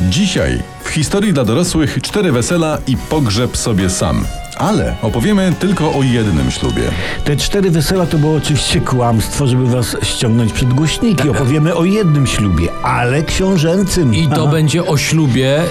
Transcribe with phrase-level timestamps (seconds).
[0.00, 4.24] Dzisiaj w historii dla dorosłych cztery wesela i pogrzeb sobie sam.
[4.56, 6.82] Ale opowiemy tylko o jednym ślubie.
[7.24, 11.28] Te cztery wesela to było oczywiście kłamstwo, żeby was ściągnąć przed głośniki.
[11.28, 14.14] Opowiemy o jednym ślubie, ale książęcym.
[14.14, 14.52] I to Aha.
[14.52, 15.66] będzie o ślubie y,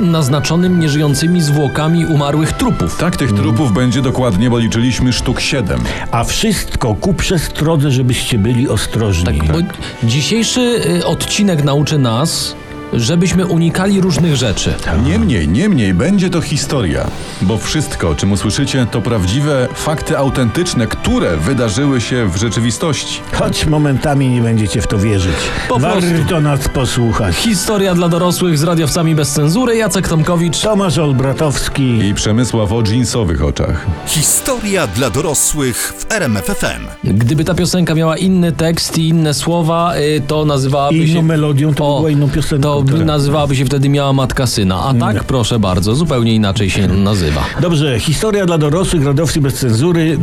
[0.00, 2.96] y, naznaczonym nieżyjącymi zwłokami umarłych trupów.
[2.96, 5.80] Tak tych trupów będzie dokładnie, bo liczyliśmy sztuk siedem.
[6.10, 9.38] A wszystko ku przestrodze, żebyście byli ostrożni.
[9.38, 9.58] Tak, bo
[10.04, 10.60] dzisiejszy
[11.00, 12.56] y, odcinek nauczy nas,
[12.94, 14.74] żebyśmy unikali różnych rzeczy.
[15.04, 17.06] Niemniej, niemniej będzie to historia,
[17.42, 23.20] bo wszystko, o czym usłyszycie, to prawdziwe fakty autentyczne, które wydarzyły się w rzeczywistości.
[23.32, 25.34] Choć momentami nie będziecie w to wierzyć.
[25.68, 26.00] Po prostu.
[26.18, 27.34] Warto nas posłuchać.
[27.36, 29.76] Historia dla dorosłych z radiowcami bez cenzury.
[29.76, 30.60] Jacek Tomkowicz.
[30.60, 31.98] Tomasz Olbratowski.
[31.98, 33.86] I Przemysław o dżinsowych oczach.
[34.06, 36.86] Historia dla dorosłych w RMFFM.
[37.04, 41.12] Gdyby ta piosenka miała inny tekst i inne słowa, y, to nazywałaby I się...
[41.12, 42.62] inną melodią, to by była inną piosenką.
[42.62, 43.04] To tak.
[43.04, 44.80] nazywałaby się wtedy Miała Matka Syna.
[44.84, 47.44] A tak, proszę bardzo, zupełnie inaczej się nazywa.
[47.60, 50.18] Dobrze, historia dla dorosłych, radiowcy bez cenzury.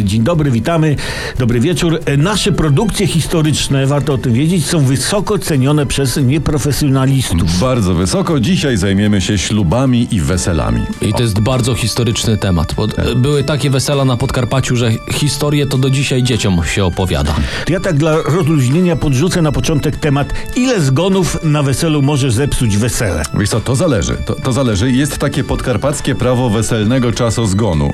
[0.00, 0.96] E, Dzień dobry, witamy.
[1.38, 2.00] Dobry wieczór.
[2.04, 7.58] E, Nasze produkcje historyczne, warto o tym wiedzieć, są wysoko cenione przez nieprofesjonalistów.
[7.60, 10.82] Bardzo wysoko, dzisiaj zajmiemy się ślubami i weselami.
[11.02, 13.14] I to jest bardzo historyczny temat, bo Tak.
[13.14, 17.34] były takie wesela na Podkarpaciu, że historię to do dzisiaj dzieciom się opowiada.
[17.68, 23.22] Ja tak dla rozluźnienia podrzucę na początek temat, ile zgonów na weselu może zepsuć wesele.
[23.34, 24.16] Wiesz co, to zależy.
[24.26, 24.90] To, to zależy.
[24.90, 27.92] Jest takie podkarpackie prawo weselnego czasozgonu,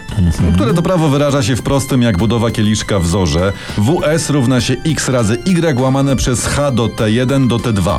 [0.55, 3.53] które to prawo wyraża się w prostym jak budowa kieliszka w zorze.
[3.79, 7.99] WS równa się x razy y łamane przez h do t1 do t2.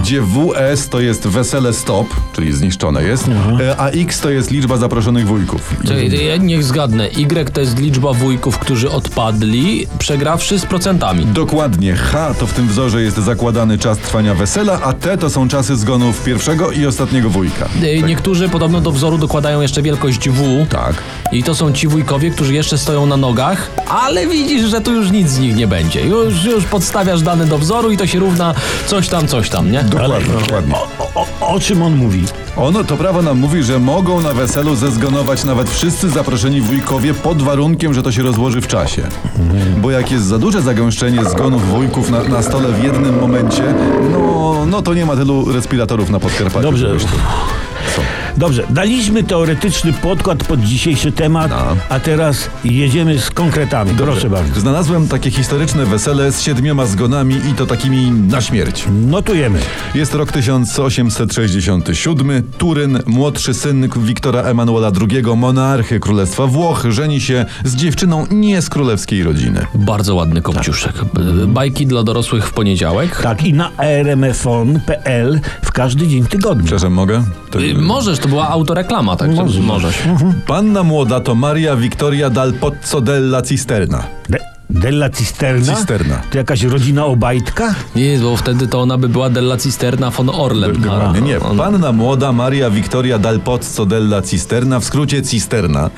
[0.00, 3.24] Gdzie WS to jest wesele stop, czyli zniszczone jest,
[3.60, 5.74] e, a X to jest liczba zaproszonych wujków.
[5.84, 7.08] Czekaj, ja niech zgadnę.
[7.08, 11.26] Y to jest liczba wujków, którzy odpadli, przegrawszy z procentami.
[11.26, 15.48] Dokładnie, H to w tym wzorze jest zakładany czas trwania wesela, a T to są
[15.48, 17.68] czasy zgonów pierwszego i ostatniego wujka.
[17.82, 20.66] Y, Niektórzy podobno do wzoru dokładają jeszcze wielkość W.
[20.70, 20.94] Tak.
[21.32, 25.10] I to są ci wujkowie, którzy jeszcze stoją na nogach, ale widzisz, że tu już
[25.10, 26.00] nic z nich nie będzie.
[26.06, 28.54] Już, już podstawiasz dane do wzoru i to się równa
[28.86, 29.84] coś tam, coś tam, nie?
[29.84, 30.74] Dokładnie, dokładnie.
[30.74, 32.24] O, o, o, czym on mówi?
[32.56, 37.42] Ono, to prawo nam mówi, że mogą na weselu zezgonować nawet wszyscy zaproszeni wujkowie pod
[37.42, 39.02] warunkiem, że to się rozłoży w czasie.
[39.76, 43.74] Bo jak jest za duże zagęszczenie zgonów wujków na, na stole w jednym momencie,
[44.12, 46.62] no, no to nie ma tylu respiratorów na Podkarpaciu.
[46.62, 46.96] Dobrze.
[46.98, 47.06] Co?
[48.36, 51.76] Dobrze, daliśmy teoretyczny podkład pod dzisiejszy temat, No.
[51.88, 53.90] a teraz jedziemy z konkretami.
[53.98, 54.60] Proszę bardzo.
[54.60, 58.84] Znalazłem takie historyczne wesele z siedmioma zgonami i to takimi na śmierć.
[59.06, 59.58] Notujemy.
[59.94, 62.42] Jest rok 1867.
[62.58, 68.68] Turyn, młodszy syn Wiktora Emanuela II, monarchy Królestwa Włoch, żeni się z dziewczyną nie z
[68.70, 69.66] królewskiej rodziny.
[69.74, 70.92] Bardzo ładny kopciuszek.
[71.42, 73.20] Y, Bajki dla dorosłych w poniedziałek.
[73.22, 76.64] Tak, i na rmfon.pl w każdy dzień tygodnia.
[76.64, 77.24] Przepraszam, mogę?
[77.50, 77.60] To...
[77.60, 77.74] Y,
[78.18, 79.30] Możesz, to była autoreklama, tak?
[79.30, 79.60] Możesz.
[79.60, 79.98] Możesz.
[80.46, 84.04] Panna młoda to Maria Victoria dal Pozzo della Cisterna.
[84.28, 84.38] De,
[84.70, 85.74] Della Cisterna?
[85.74, 86.22] Cisterna.
[86.30, 87.74] To jakaś rodzina Obajtka?
[87.96, 90.72] Nie, bo wtedy to ona by była Della Cisterna von Orlen.
[90.82, 91.40] Dokładnie, nie.
[91.40, 95.90] Panna młoda Maria Victoria dal Pozzo della Cisterna, w skrócie Cisterna.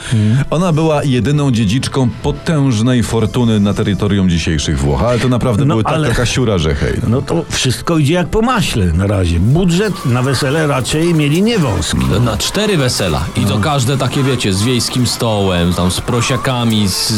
[0.51, 5.85] Ona była jedyną dziedziczką potężnej fortuny na terytorium dzisiejszych Włoch, ale to naprawdę No, były
[5.85, 6.95] tak, ale- taka siura, że hej.
[7.03, 7.09] No.
[7.09, 9.41] No to wszystko idzie jak po maśle na razie.
[9.41, 11.99] Budżet na wesele raczej mieli niewąski.
[12.25, 13.25] Na cztery wesela.
[13.37, 17.13] I to każde takie, wiecie, z wiejskim stołem, tam z prosiakami, z,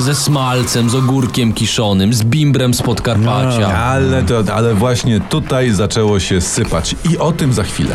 [0.00, 3.78] ze smalcem, z ogórkiem kiszonym, z bimbrem z Podkarpacia.
[3.78, 7.94] Ale, to, ale właśnie tutaj zaczęło się sypać i o tym za chwilę.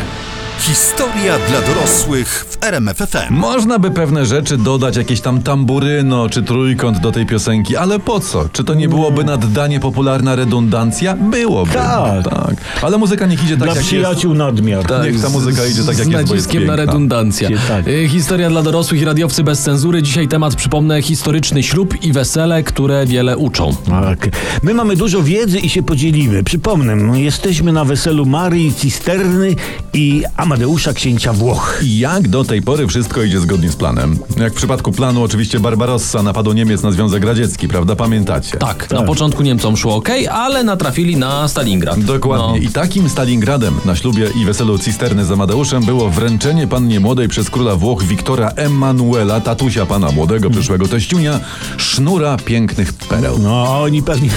[0.58, 3.34] Historia dla dorosłych w RMFFM.
[3.34, 8.20] Można by pewne rzeczy dodać, jakieś tam tamburyno czy trójkąt do tej piosenki, ale po
[8.20, 8.48] co?
[8.52, 11.16] Czy to nie byłoby naddanie popularna redundancja?
[11.16, 11.72] Byłoby.
[11.72, 12.24] Tak.
[12.24, 12.54] tak.
[12.82, 13.86] Ale muzyka niech idzie tak, Dla jak jest.
[13.88, 14.84] przyjaciół nadmiar.
[15.04, 17.50] Niech ta muzyka idzie tak, jak z jest, jest naciskiem na redundancję.
[17.68, 17.88] Tak.
[17.88, 20.02] Y, Historia dla dorosłych i radiowcy bez cenzury.
[20.02, 23.76] Dzisiaj temat, przypomnę, historyczny ślub i wesele, które wiele uczą.
[23.88, 24.28] Tak.
[24.62, 26.44] My mamy dużo wiedzy i się podzielimy.
[26.44, 29.54] Przypomnę, no, jesteśmy na weselu Marii Cisterny
[29.92, 31.80] i Amadeusza Księcia Włoch.
[31.82, 34.18] I jak do tej pory wszystko idzie zgodnie z planem.
[34.36, 37.96] Jak w przypadku planu oczywiście Barbarossa napadu Niemiec na Związek Radziecki, prawda?
[37.96, 38.58] Pamiętacie?
[38.58, 42.00] Tak, na początku Niemcom szło ok, ale natrafili na Stalingrad.
[42.00, 42.46] Dokładnie.
[42.46, 42.56] No.
[42.56, 47.50] I takim Stalingradem na ślubie i weselu Cisterny z Amadeuszem było wręczenie pannie młodej przez
[47.50, 51.40] króla Włoch Wiktora Emanuela, tatusia pana młodego przyszłego teściunia,
[51.76, 53.38] sznura pięknych pereł.
[53.38, 54.30] No, oni pewnie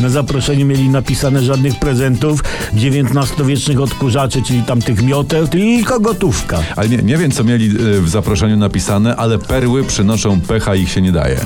[0.00, 2.44] na zaproszeniu mieli napisane żadnych prezentów,
[2.74, 6.58] XIX-wiecznych odkurzaczy, czyli tam tych mioteł, tylko gotówka.
[6.76, 10.88] Ale nie, nie wiem, co mieli y, w zaproszeniu napisane, ale perły przynoszą pecha, ich
[10.90, 11.40] się nie daje.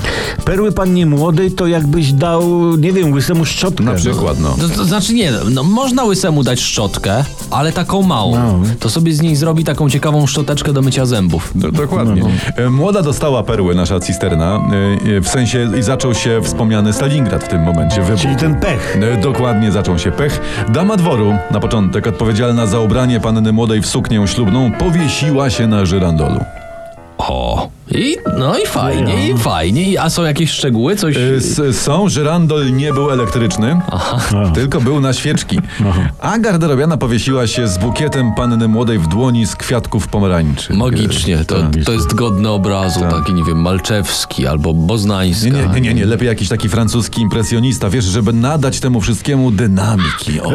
[0.45, 3.83] Perły pannie młodej to jakbyś dał, nie wiem, łysemu szczotkę.
[3.83, 4.55] Na przykład, no.
[4.59, 8.35] To, to znaczy nie, no można łysemu dać szczotkę, ale taką małą.
[8.37, 8.63] Małą.
[8.79, 11.51] To sobie z niej zrobi taką ciekawą szczoteczkę do mycia zębów.
[11.55, 12.23] Do, dokładnie.
[12.55, 14.61] E, Młoda dostała perły, nasza cisterna,
[15.09, 18.01] e, e, w sensie i zaczął się wspomniany Stalingrad w tym momencie.
[18.01, 18.21] Wybuch.
[18.21, 18.97] Czyli ten pech.
[19.01, 20.41] E, Dokładnie zaczął się pech.
[20.69, 25.85] Dama dworu, na początek odpowiedzialna za ubranie panny młodej w suknię ślubną, powiesiła się na
[25.85, 26.39] żyrandolu.
[27.17, 27.76] O.
[27.91, 29.91] I, no i fajnie, i fajnie.
[29.91, 30.95] I- A są jakieś szczegóły?
[30.95, 31.17] Coś...
[31.17, 33.81] E, s- Są, żyrandol nie był elektryczny,
[34.55, 35.59] tylko był na świeczki.
[36.19, 40.73] A garderobiana powiesiła się z bukietem panny młodej w dłoni z kwiatków pomarańczy.
[40.73, 41.55] Magicznie, to,
[41.85, 45.51] to jest godne obrazu, taki, nie wiem, malczewski albo boznański.
[45.51, 49.51] Nie, nie, nie, nie, nie, lepiej jakiś taki francuski impresjonista, wiesz, żeby nadać temu wszystkiemu
[49.51, 50.41] dynamiki.
[50.41, 50.51] O.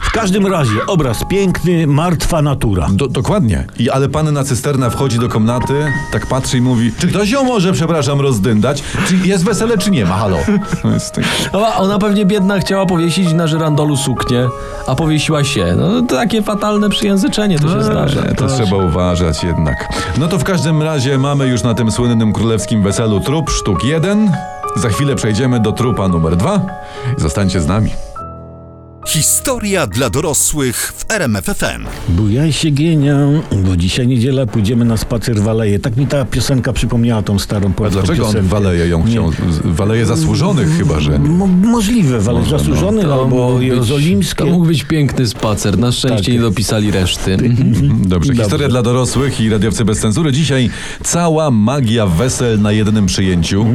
[0.00, 2.88] W każdym razie, obraz piękny, martwa natura.
[2.92, 3.64] Do, dokładnie.
[3.78, 7.72] I ale panna cysterna wchodzi do komnaty, tak patrzy i mówi, czy ktoś ją może,
[7.72, 8.82] przepraszam, rozdyndać?
[9.08, 10.14] Czy jest wesele, czy nie ma?
[10.14, 10.38] Halo.
[10.82, 14.46] To jest tak- A ona pewnie biedna chciała powiesić na żyrandolu suknię,
[14.86, 15.74] a powiesiła się.
[15.76, 18.22] No to takie fatalne przyjęzyczenie to się zdarza.
[18.36, 19.88] To trzeba uważać jednak.
[20.18, 24.32] No to w każdym razie mamy już na tym słynnym królewskim weselu trup sztuk jeden.
[24.76, 26.60] Za chwilę przejdziemy do trupa numer dwa.
[27.16, 27.90] Zostańcie z nami.
[29.08, 31.84] Historia dla dorosłych w RMFFM.
[32.08, 33.16] Bujaj się gienia,
[33.64, 35.78] bo dzisiaj niedziela pójdziemy na spacer w aleję.
[35.78, 38.48] Tak mi ta piosenka przypomniała tą starą A polską dlaczego on piosenkę.
[38.48, 39.30] waleje ją chciał?
[39.64, 41.18] Waleje zasłużonych chyba, że...
[41.18, 42.58] Mo- możliwe, ale Może, no.
[42.58, 44.44] zasłużony To albo mógł być- jerozolimskie.
[44.44, 45.78] To mógł być piękny spacer.
[45.78, 46.34] Na szczęście Tak.
[46.34, 47.36] nie dopisali reszty.
[48.06, 50.32] Dobrze, historia dla dorosłych i radiowcy bez cenzury.
[50.32, 50.70] Dzisiaj
[51.04, 53.66] cała magia wesel na jednym przyjęciu.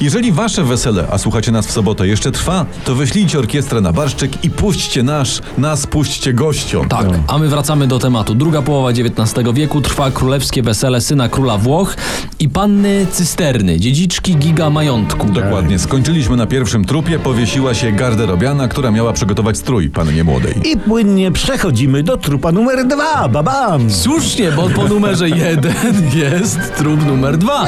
[0.00, 4.44] Jeżeli wasze wesele, a słuchacie nas w sobotę, jeszcze trwa, to wyślijcie orkiestrę na barszczyk
[4.44, 6.88] i puśćcie nasz, nas puśćcie gościom.
[6.88, 8.34] Tak, a my wracamy do tematu.
[8.34, 11.96] Druga połowa XIX wieku trwa królewskie wesele syna króla Włoch
[12.40, 15.26] i panny Cysterny, dziedziczki giga majątku.
[15.26, 15.78] Dokładnie.
[15.78, 20.54] Skończyliśmy na pierwszym trupie, powiesiła się garderobiana, która miała przygotować strój pannie młodej.
[20.72, 23.28] I płynnie przechodzimy do trupa numer dwa.
[23.28, 23.90] Babam!
[23.90, 27.64] Słusznie, bo po numerze jeden jest trup numer dwa.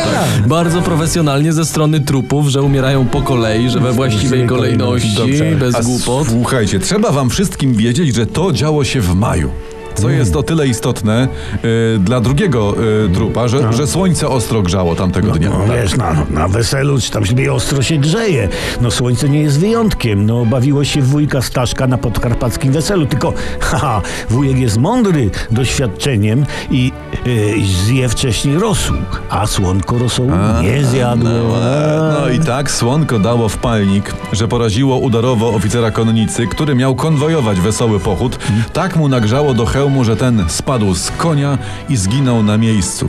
[0.46, 5.82] Bardzo profesjonalnie ze strony trupów, że umierają po kolei, że we właściwej kolejności, bez A
[5.82, 6.28] głupot.
[6.28, 9.50] Słuchajcie, trzeba wam wszystkim wiedzieć, że to działo się w maju.
[9.94, 11.28] Co jest o tyle istotne
[11.64, 12.74] y, dla drugiego
[13.06, 15.50] y, trupa, że, że słońce ostro grzało tamtego dnia.
[15.50, 18.48] No wiesz, na, na weselu czy tam sobie ostro się grzeje.
[18.80, 20.26] No słońce nie jest wyjątkiem.
[20.26, 23.06] No bawiło się wujka Staszka na podkarpackim weselu.
[23.06, 26.92] Tylko, haha, wujek jest mądry doświadczeniem i
[27.26, 27.54] y,
[27.84, 28.96] zje wcześniej rosół.
[29.30, 30.30] A słonko rosołu
[30.62, 31.30] nie zjadło.
[31.30, 36.94] No, no i tak słonko dało w palnik, że poraziło udarowo oficera konnicy, który miał
[36.94, 38.38] konwojować wesoły pochód.
[38.72, 41.58] Tak mu nagrzało do hełmu, że ten spadł z konia
[41.88, 43.08] i zginął na miejscu.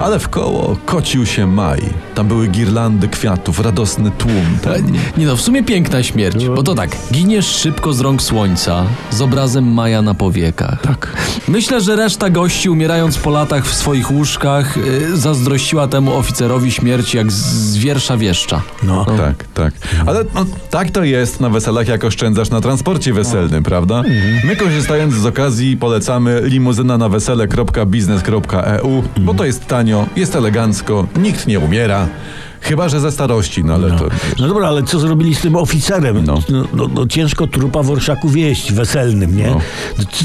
[0.00, 1.80] Ale w koło kocił się maj.
[2.14, 4.58] Tam były girlandy kwiatów, radosny tłum.
[4.62, 4.72] Tam...
[5.16, 9.20] Nie no, w sumie piękna śmierć, bo to tak, giniesz szybko z rąk słońca, z
[9.20, 10.80] obrazem Maja na powiekach.
[10.82, 11.16] Tak.
[11.48, 17.16] Myślę, że reszta gości umierając po latach w swoich łóżkach y, zazdrościła temu oficerowi śmierci
[17.16, 18.62] jak z- z wiersza wieszcza.
[18.82, 19.04] No.
[19.04, 19.74] Tak, tak.
[20.06, 24.02] Ale no, tak to jest na weselach, jak oszczędzasz na transporcie weselnym, prawda?
[24.44, 31.46] My korzystając z okazji polecamy limuzyna na wesele.biznes.eu, bo to jest tanio, jest elegancko, nikt
[31.46, 32.06] nie umiera.
[32.60, 34.08] Chyba, że ze starości, no ale to...
[34.38, 36.24] No dobra, ale co zrobili z tym oficerem?
[36.24, 36.42] No.
[36.48, 39.46] No, no, no ciężko trupa w orszaku wieść weselnym, nie?
[39.50, 39.60] No.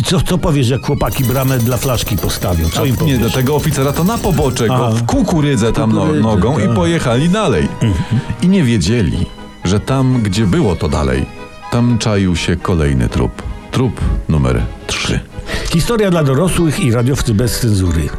[0.05, 2.69] Co, co powiesz, jak chłopaki bramę dla flaszki postawią?
[2.69, 3.19] Co im Nie, powiesz?
[3.19, 6.73] do tego oficera to na pobocze go w kukurydzę tam no, Kukurydzę, nogą i tak.
[6.73, 7.67] pojechali dalej.
[8.41, 9.25] I nie wiedzieli,
[9.63, 11.25] że tam, gdzie było to dalej,
[11.71, 13.43] tam czaił się kolejny trup.
[13.71, 15.19] Trup numer 3.
[15.71, 18.09] Historia dla dorosłych i radiowcy bez cenzury.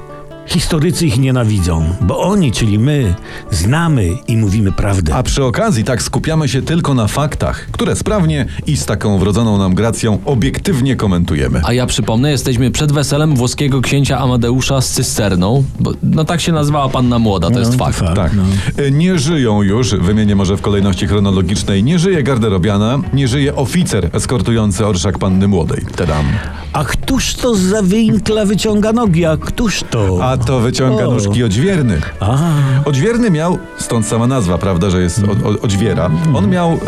[0.46, 3.14] Historycy ich nienawidzą, bo oni, czyli my,
[3.50, 5.14] znamy i mówimy prawdę.
[5.14, 9.58] A przy okazji tak skupiamy się tylko na faktach, które sprawnie i z taką wrodzoną
[9.58, 11.60] nam gracją obiektywnie komentujemy.
[11.64, 16.52] A ja przypomnę, jesteśmy przed weselem włoskiego księcia Amadeusza z cysterną, bo no tak się
[16.52, 17.98] nazywała panna młoda, to jest No, to fakt.
[17.98, 18.16] fakt.
[18.16, 18.32] Tak.
[18.36, 18.42] No.
[18.84, 24.10] E, Nie żyją już, wymienię może w kolejności chronologicznej, nie żyje garderobiana, nie żyje oficer
[24.12, 25.86] eskortujący orszak panny młodej.
[25.96, 26.24] Tadam.
[26.72, 29.24] A któż to za wyinkla wyciąga nogi?
[29.24, 30.18] A któż to?
[30.30, 31.10] A to wyciąga O.
[31.10, 32.00] nóżki odźwierny.
[32.20, 32.38] A,
[32.84, 36.10] Odźwierny miał, stąd sama nazwa, prawda, że jest od, od, odźwiera.
[36.34, 36.78] On miał e,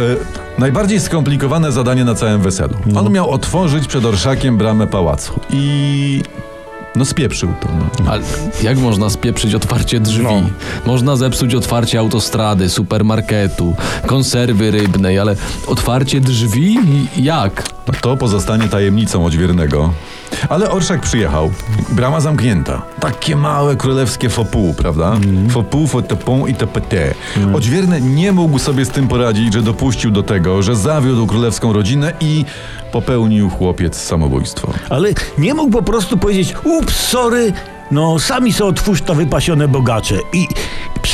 [0.58, 2.74] najbardziej skomplikowane zadanie na całym weselu.
[2.96, 5.40] On miał otworzyć przed orszakiem bramę pałacu.
[5.50, 6.22] I...
[6.96, 7.68] No spieprzył to.
[8.04, 8.10] No.
[8.10, 8.22] Ale
[8.62, 10.22] jak można spieprzyć otwarcie drzwi?
[10.24, 10.42] No.
[10.86, 13.74] Można zepsuć otwarcie autostrady, supermarketu,
[14.06, 15.36] konserwy rybnej, ale
[15.66, 16.78] otwarcie drzwi?
[17.16, 17.62] Jak?
[17.88, 19.92] No to pozostanie tajemnicą odźwiernego.
[20.48, 21.50] Ale orszak przyjechał,
[21.88, 22.82] brama zamknięta.
[23.00, 25.12] Takie małe królewskie fopu, prawda?
[25.12, 25.50] Mhm.
[25.50, 27.14] Fopu, fotopon i tpt.
[27.54, 32.12] Odźwierny nie mógł sobie z tym poradzić, że dopuścił do tego, że zawiódł królewską rodzinę
[32.20, 32.44] i
[32.92, 34.72] popełnił chłopiec samobójstwo.
[34.90, 37.52] Ale nie mógł po prostu powiedzieć, ups, sorry,
[37.90, 40.14] no sami są otwórz to wypasione bogacze.
[40.32, 40.48] I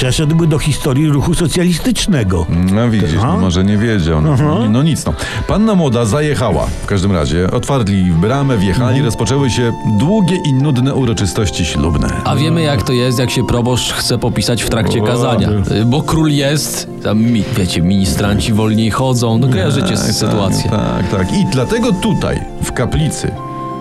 [0.03, 2.47] przeszedłby do historii ruchu socjalistycznego.
[2.73, 4.23] No widzisz, no, może nie wiedział.
[4.23, 4.37] No,
[4.69, 5.15] no nic no.
[5.47, 6.67] Panna młoda zajechała.
[6.83, 12.09] W każdym razie otwarli bramę, wjechali, rozpoczęły się długie i nudne uroczystości ślubne.
[12.25, 15.49] A wiemy jak to jest, jak się proboszcz chce popisać w trakcie O, kazania.
[15.87, 20.71] Bo król jest, tam, mi, wiecie, ministranci wolniej chodzą, no kojarzycie Tak, sytuację.
[20.71, 21.33] Tak, tak.
[21.33, 23.31] I dlatego tutaj, w kaplicy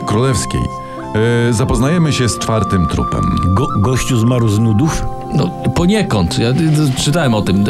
[0.05, 0.61] królewskiej,
[1.15, 3.21] e, zapoznajemy się z czwartym trupem.
[3.45, 5.05] Go, gościu zmarł z nudów?
[5.35, 6.53] No poniekąd, ja
[6.97, 7.63] czytałem o tym,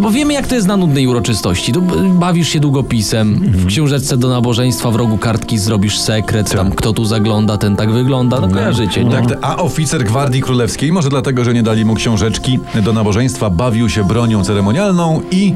[0.00, 1.72] bo wiemy jak to jest na nudnej uroczystości.
[1.72, 1.80] To,
[2.12, 7.04] bawisz się długopisem, w książeczce do nabożeństwa w rogu kartki zrobisz sekret, tam kto tu
[7.04, 9.10] zagląda, ten tak wygląda, no kojarzycie, nie?
[9.10, 13.88] Tak, a oficer Gwardii Królewskiej, może dlatego, że nie dali mu książeczki do nabożeństwa, bawił
[13.88, 15.54] się bronią ceremonialną i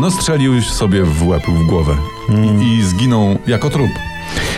[0.00, 1.96] no strzelił sobie w łeb, w głowę.
[2.28, 3.90] I, I zginął jako trup.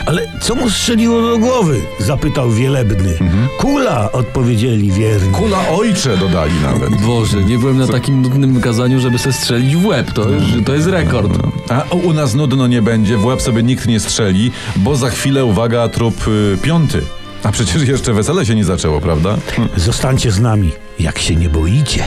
[0.07, 1.81] Ale co mu strzeliło do głowy?
[1.99, 3.15] Zapytał wielebny.
[3.59, 5.33] Kula, odpowiedzieli wierni.
[5.33, 7.01] Kula ojcze dodali nawet.
[7.01, 10.75] Boże, nie byłem na takim nudnym kazaniu, żeby se strzelić w łeb, to, już- to
[10.75, 11.33] jest rekord.
[11.69, 15.45] A u nas nudno nie będzie, w łeb sobie nikt nie strzeli, bo za chwilę,
[15.45, 17.03] uwaga, trup y, piąty.
[17.43, 19.37] A przecież jeszcze wesele się nie zaczęło, prawda?
[19.77, 22.05] Zostańcie z nami, jak się nie boicie.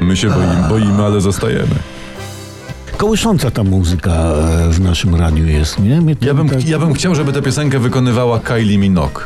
[0.00, 1.74] My się boimy, boimy ale zostajemy.
[2.98, 6.00] Kołysząca ta muzyka e, w naszym radiu jest, nie?
[6.00, 9.20] Mnie Ja bym, tak- ja bym chciał, żeby tę piosenkę wykonywała Kylie Minogue.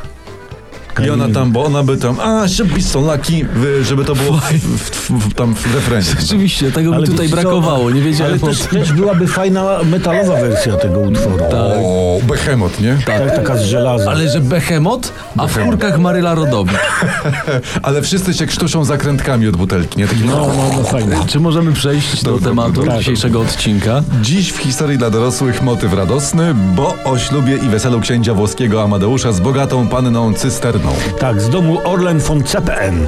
[0.93, 2.45] I Kylie ona tam, bo ona by tam, a,
[2.81, 6.02] so lucky, wy- żeby to było w, w, w, tam w refrenie.
[6.21, 10.76] Rzeczywiście, tego mi Ale tutaj brakowało, nie wiedziałem Ale też, też byłaby fajna metalowa wersja
[10.76, 11.45] tego utworu.
[11.45, 11.82] O,
[12.23, 12.99] behemoth, nie?
[13.07, 14.11] Tak, taka z żelaza.
[14.11, 16.76] Ale że Behemoth, a w kurkach Maryla Rodowicz.
[17.83, 20.07] Ale wszyscy się krztuszą zakrętkami od butelki, nie?
[20.09, 21.17] Taki, No, no, no fajnie.
[21.26, 22.99] Czy możemy przejść do Dobra, tematu dobra.
[22.99, 24.02] dzisiejszego odcinka?
[24.23, 29.33] Dziś w historii dla dorosłych motyw radosny, bo o ślubie i weselu księcia włoskiego Amadeusza
[29.33, 30.93] z bogatą panną cysterną.
[31.21, 33.07] Tak, z domu Orlen von CPN.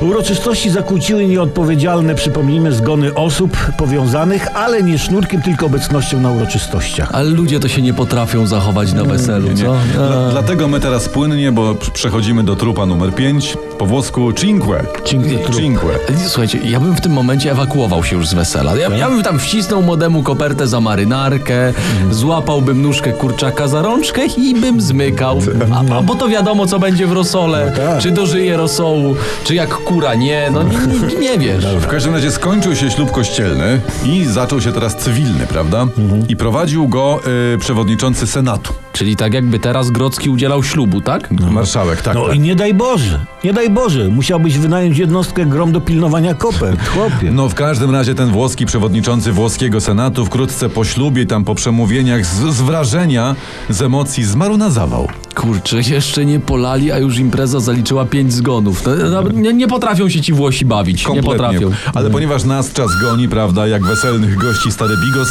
[0.00, 7.08] Uroczystości zakłóciły nieodpowiedzialne, przypomnijmy, zgony osób powiązanych, ale nie sznurkiem, tylko obecnością na uroczystościach.
[7.12, 9.54] Ale ludzie to się nie potrafią zachować na weselu, Nie?
[9.64, 9.76] co?
[9.94, 14.84] Dla, dlatego my teraz płynnie, bo przechodzimy do trupa numer 5, po włosku cinque.
[15.04, 15.50] Cinque.
[15.56, 15.98] Cinque.
[16.26, 18.76] Słuchajcie, ja bym w tym momencie ewakuował się już z wesela.
[18.76, 21.72] Ja, ja bym tam wcisnął młodemu kopertę za marynarkę,
[22.10, 25.38] złapałbym nóżkę kurczaka za rączkę i bym zmykał.
[25.74, 27.72] A, a bo to wiadomo, co będzie w rosole.
[27.76, 27.98] tak.
[28.02, 30.78] Czy dożyje rosołu, czy jak kura nie, no nie,
[31.20, 31.66] nie, nie wiesz.
[31.66, 35.86] W każdym razie skończył się ślub kościelny i zaczął się teraz cywilny, prawda?
[36.28, 37.20] I prowadził go
[37.54, 41.30] y, przewodniczący Senatu, Czyli tak jakby teraz Grocki udzielał ślubu, tak?
[41.50, 42.14] marszałek, tak.
[42.14, 42.36] No tak.
[42.36, 47.30] i nie daj Boże, nie daj Boże, musiałbyś wynająć jednostkę grom do pilnowania kopert, chłopie.
[47.30, 52.26] No w każdym razie ten włoski przewodniczący włoskiego Senatu wkrótce po ślubie, tam po przemówieniach
[52.26, 53.34] z, z wrażenia,
[53.68, 55.08] z emocji zmarł na zawał.
[55.34, 58.82] Kurczę, jeszcze nie polali, a już impreza zaliczyła pięć zgonów.
[58.86, 61.70] No, no, nie, nie potrafią się ci Włosi bawić, nie potrafią.
[61.94, 65.28] Ale ponieważ nas czas goni, prawda, jak weselnych gości stary bigos,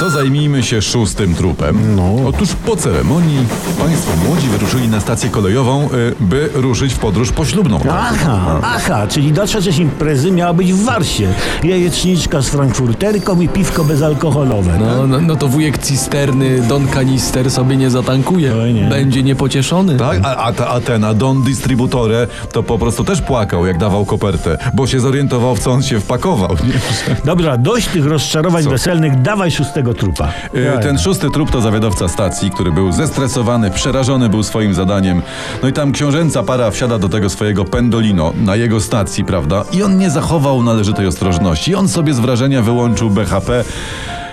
[0.00, 1.96] to zajmijmy się szóstym trupem.
[1.96, 2.16] No.
[2.26, 3.46] Otóż po ceremonii
[3.78, 7.80] państwo młodzi wyruszyli na stację kolejową, y, by ruszyć w podróż poślubną.
[7.90, 11.28] Aha, aha, czyli dalsza część imprezy miała być w Warsie.
[11.64, 14.78] Jajeczniczka z frankfurterką i piwko bezalkoholowe.
[14.80, 18.56] No, no, no to wujek cisterny, Don Kanister sobie nie zatankuje.
[18.62, 18.88] Oj, nie.
[18.88, 19.96] Będzie niepocieszony.
[19.96, 23.78] Tak, a, a, ta, a ten, a Don Distributore to po prostu też płakał, jak
[23.78, 26.50] dawał kopertę, bo się zorientował, w co on się wpakował.
[26.50, 27.14] Nie?
[27.24, 28.70] Dobra, dość tych rozczarowań Co?
[28.70, 30.28] weselnych, dawaj szóstego trupa.
[30.54, 35.22] Y, Ten szósty trup to zawiadowca stacji, który był zestresowany, przerażony był swoim zadaniem.
[35.62, 39.64] No i tam książęca para wsiada do tego swojego pendolino na jego stacji, prawda?
[39.72, 41.74] I on nie zachował należytej ostrożności.
[41.74, 43.64] On sobie z wrażenia wyłączył BHP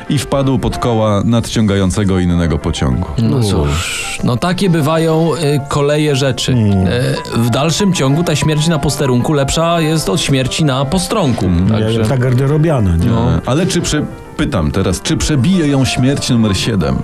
[0.09, 3.07] i wpadł pod koła nadciągającego innego pociągu.
[3.17, 6.51] No cóż, no takie bywają y, koleje rzeczy.
[6.51, 11.45] Y, w dalszym ciągu ta śmierć na posterunku lepsza jest od śmierci na postronku.
[11.69, 12.05] Także...
[12.05, 13.11] Ta garderobiana, nie?
[13.11, 14.05] E, Ale czy prze...
[14.37, 16.95] Pytam teraz, czy przebije ją śmierć numer 7?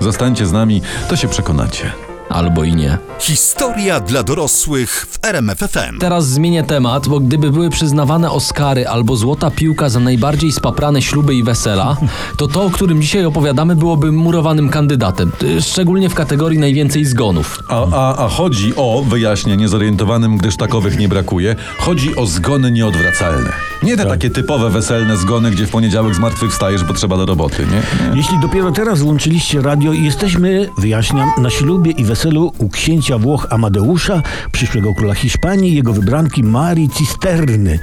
[0.00, 1.92] Zostańcie z nami, to się przekonacie.
[2.28, 2.98] Albo i nie.
[3.18, 5.98] Historia dla dorosłych w RMFFM.
[6.00, 11.34] Teraz zmienię temat, bo gdyby były przyznawane Oscary albo Złota Piłka za najbardziej spaprane śluby
[11.34, 11.96] i wesela,
[12.36, 15.32] to to, o którym dzisiaj opowiadamy, byłoby murowanym kandydatem.
[15.42, 17.58] Y, Szczególnie w kategorii najwięcej zgonów.
[17.68, 23.50] A, a, a chodzi o, wyjaśnię niezorientowanym, gdyż takowych nie brakuje, chodzi o zgony nieodwracalne.
[23.82, 28.10] Nie te takie typowe weselne zgony, gdzie w poniedziałek zmartwychwstajesz, bo trzeba do roboty, nie?
[28.10, 28.16] nie.
[28.16, 33.46] Jeśli dopiero teraz włączyliście radio i jesteśmy, wyjaśniam, na ślubie i weselu u księcia Włoch
[33.50, 37.78] Amadeusza, przyszłego króla Hiszpanii jego wybranki Marii Cisterny,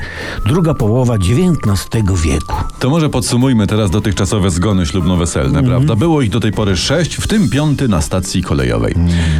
[0.45, 2.55] druga połowa XIX wieku.
[2.79, 5.95] To może podsumujmy teraz dotychczasowe zgony ślubno-weselne, prawda?
[5.95, 8.95] Było ich do tej pory sześć, w tym piąty na stacji kolejowej.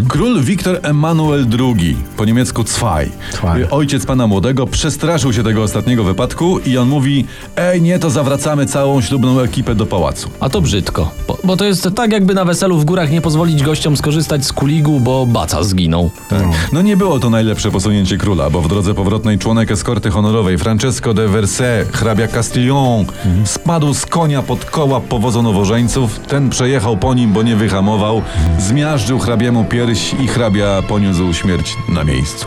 [0.08, 3.70] Król Wiktor Emanuel II, po niemiecku Zwei, Zwei.
[3.70, 7.26] ojciec pana młodego, przestraszył się tego ostatniego wypadku i on mówi,
[7.56, 10.30] ej nie, to zawracamy całą ślubną ekipę do pałacu.
[10.40, 13.64] A to brzydko, bo, bo to jest tak jakby na weselu w górach nie pozwolić
[13.64, 16.10] gościom skorzystać z kuligu, bo baca zginął.
[16.74, 21.14] No nie było to najlepsze posunięcie króla, bo w drodze powrotnej członek eskorty honorowej Francesco
[21.14, 23.06] de Verset, hrabia Castillon,
[23.46, 26.20] spadł z konia pod koła powozu nowożeńców.
[26.20, 28.22] Ten przejechał po nim, bo nie wyhamował,
[28.60, 32.46] zmiażdżył hrabiemu pierś i hrabia poniósł śmierć na miejscu.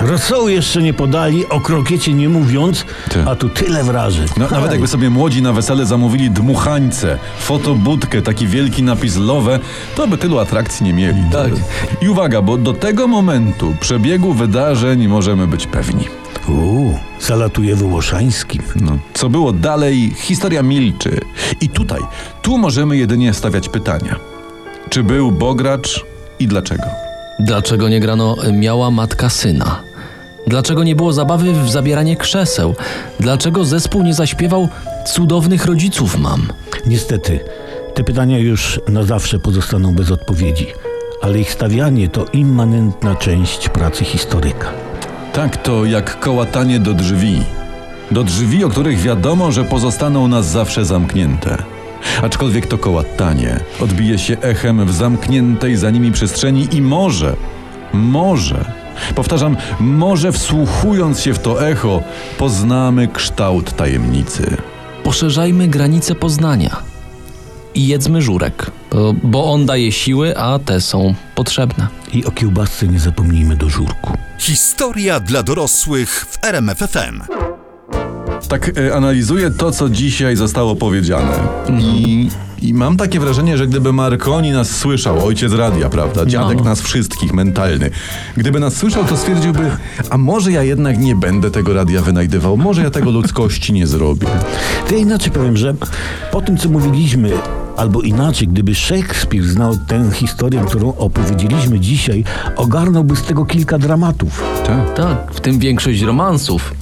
[0.00, 3.24] Rosołu jeszcze nie podali, o krokiecie nie mówiąc, Ty.
[3.26, 4.26] A tu tyle wrażeń.
[4.36, 9.58] No, nawet jakby sobie młodzi na wesele zamówili dmuchańce, fotobudkę, taki wielki napis love,
[9.96, 11.22] to by tylu atrakcji nie mieli.
[11.32, 11.52] Tak.
[12.02, 16.04] I uwaga, bo do tego momentu przebiegu wydarzeń możemy być pewni.
[16.48, 18.62] Uuu, zalatuje Wołoszańskim.
[18.76, 21.20] No, co było dalej, historia milczy.
[21.60, 22.00] I tutaj,
[22.42, 24.16] tu możemy jedynie stawiać pytania.
[24.90, 26.04] Czy był Bogracz
[26.38, 26.84] i dlaczego?
[27.38, 29.85] Dlaczego nie grano Miała Matka Syna?
[30.46, 32.74] Dlaczego nie było zabawy w zabieranie krzeseł?
[33.20, 34.68] Dlaczego zespół nie zaśpiewał
[35.06, 36.48] Cudownych rodziców mam?
[36.86, 37.40] Niestety,
[37.94, 40.66] te pytania już na zawsze pozostaną bez odpowiedzi,
[41.22, 44.68] ale ich stawianie to immanentna część pracy historyka.
[45.32, 47.42] Tak to jak kołatanie do drzwi.
[48.10, 51.56] Do drzwi, o których wiadomo, że pozostaną nas zawsze zamknięte.
[52.22, 57.36] Aczkolwiek to kołatanie odbije się echem w zamkniętej za nimi przestrzeni i może,
[57.92, 62.02] może, powtarzam, może wsłuchując się w to echo,
[62.38, 64.56] poznamy kształt tajemnicy.
[65.04, 66.76] Poszerzajmy granice poznania
[67.74, 68.70] i jedzmy żurek,
[69.22, 71.88] bo, on daje siły, a te są potrzebne.
[72.12, 74.12] I o kiełbasce nie zapomnijmy do żurku.
[74.38, 77.22] Historia dla dorosłych w RMFFM.
[78.48, 81.32] Tak e, analizuję to, co dzisiaj zostało powiedziane.
[81.80, 82.28] I,
[82.62, 86.26] I mam takie wrażenie, że gdyby Marconi nas słyszał, ojciec radia, prawda?
[86.26, 86.64] Dziadek No.
[86.64, 87.90] nas wszystkich, mentalny.
[88.36, 89.70] Gdyby nas słyszał, to stwierdziłby,
[90.10, 94.26] a może ja jednak nie będę tego radia wynajdywał, może ja tego ludzkości nie zrobię.
[94.88, 95.74] To ja inaczej powiem, że
[96.32, 97.30] po tym, co mówiliśmy,
[97.76, 102.24] albo inaczej, gdyby Szekspir znał tę historię, którą opowiedzieliśmy dzisiaj,
[102.56, 104.42] ogarnąłby z tego kilka dramatów.
[104.66, 104.94] Tak.
[104.94, 106.74] Tak, w tym większość romansów.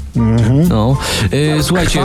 [0.69, 0.97] No.
[1.33, 2.01] Y, słuchajcie,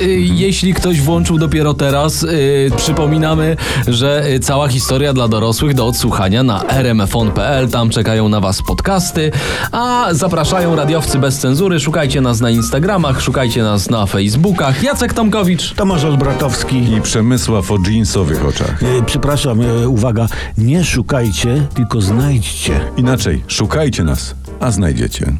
[0.00, 3.56] y, jeśli ktoś włączył dopiero teraz, y, przypominamy,
[3.88, 7.68] że cała historia dla dorosłych do odsłuchania na rmfon.pl.
[7.68, 9.32] Tam czekają na Was podcasty,
[9.72, 11.80] a zapraszają radiowcy bez cenzury.
[11.80, 14.82] Szukajcie nas na Instagramach, szukajcie nas na Facebookach.
[14.82, 15.74] Jacek Tomkowicz.
[15.74, 16.92] Tomasz Olbratowski.
[16.92, 18.82] I Przemysław o dżinsowych oczach.
[18.82, 20.26] E, przepraszam, e, uwaga,
[20.58, 22.80] nie szukajcie, tylko znajdźcie.
[22.96, 25.32] Inaczej, szukajcie nas, a znajdziecie.